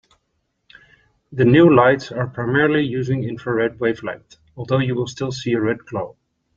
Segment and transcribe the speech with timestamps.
[1.31, 5.85] The new lights are primarily using infrared wavelength, although you will still see a red
[5.85, 6.17] glow.